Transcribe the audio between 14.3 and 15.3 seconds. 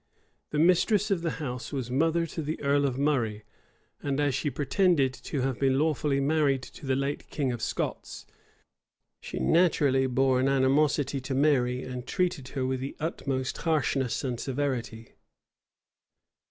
severity.